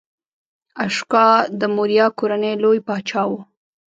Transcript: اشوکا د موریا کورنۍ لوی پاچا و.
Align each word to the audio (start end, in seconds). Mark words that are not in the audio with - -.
اشوکا 0.83 1.27
د 1.59 1.61
موریا 1.75 2.07
کورنۍ 2.19 2.53
لوی 2.63 2.79
پاچا 2.87 3.21
و. 3.29 3.31